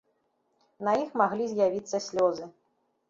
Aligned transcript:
На 0.87 0.95
іх 1.01 1.13
маглі 1.23 1.45
з'явіцца 1.51 1.97
слёзы. 2.09 2.49